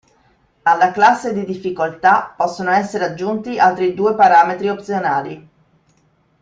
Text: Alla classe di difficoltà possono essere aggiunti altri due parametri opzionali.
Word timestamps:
Alla 0.63 0.89
classe 0.91 1.31
di 1.31 1.45
difficoltà 1.45 2.33
possono 2.35 2.71
essere 2.71 3.05
aggiunti 3.05 3.59
altri 3.59 3.93
due 3.93 4.15
parametri 4.15 4.67
opzionali. 4.67 5.49